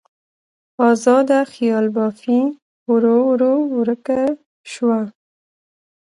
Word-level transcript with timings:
ازاده 0.89 1.39
خیال 1.53 1.85
بافي 1.95 2.39
ورو 2.89 3.17
ورو 3.29 3.53
ورکه 3.77 4.21
شوه. 4.71 5.01